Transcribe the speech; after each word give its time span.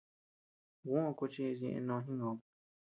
Juó 0.83 1.01
kuchis 1.17 1.57
ñeʼe 1.63 1.79
no 1.87 1.95
jingöm. 2.05 2.37